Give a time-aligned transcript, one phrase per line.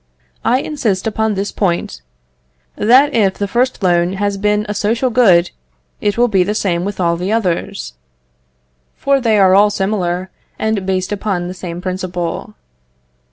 [0.43, 2.01] I insist upon this point,
[2.75, 5.51] that if the first loan has been a social good,
[6.01, 7.93] it will be the same with all the others;
[8.95, 12.55] for they are all similar, and based upon the same principle.